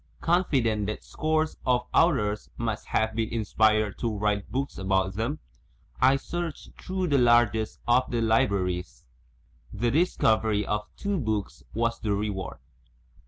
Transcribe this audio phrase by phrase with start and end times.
[0.23, 1.69] ,\GetfiSdent that scores '>> i.
[1.69, 5.37] i) of authors must have been inspired to write books about them,
[6.01, 9.05] I searched through the largest of the libraries.
[9.71, 12.57] The discovery of two books was the reward.